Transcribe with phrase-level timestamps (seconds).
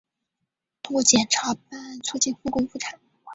[0.81, 2.99] 通过检察办案促进复工复产